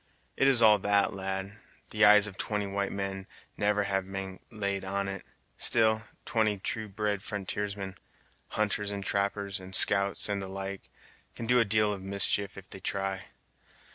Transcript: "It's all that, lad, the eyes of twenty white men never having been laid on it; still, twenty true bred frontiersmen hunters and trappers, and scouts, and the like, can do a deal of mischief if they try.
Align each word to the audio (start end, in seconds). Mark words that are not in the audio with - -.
"It's 0.35 0.61
all 0.63 0.79
that, 0.79 1.13
lad, 1.13 1.59
the 1.91 2.05
eyes 2.05 2.25
of 2.25 2.35
twenty 2.35 2.65
white 2.65 2.91
men 2.91 3.27
never 3.55 3.83
having 3.83 4.11
been 4.13 4.39
laid 4.49 4.83
on 4.83 5.07
it; 5.07 5.23
still, 5.57 6.05
twenty 6.25 6.57
true 6.57 6.87
bred 6.89 7.21
frontiersmen 7.21 7.93
hunters 8.47 8.89
and 8.89 9.03
trappers, 9.03 9.59
and 9.59 9.75
scouts, 9.75 10.27
and 10.27 10.41
the 10.41 10.47
like, 10.47 10.89
can 11.35 11.45
do 11.45 11.59
a 11.59 11.65
deal 11.65 11.93
of 11.93 12.01
mischief 12.01 12.57
if 12.57 12.67
they 12.67 12.79
try. 12.79 13.25